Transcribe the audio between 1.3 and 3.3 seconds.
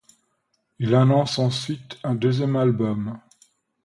ensuite un deuxième album,'.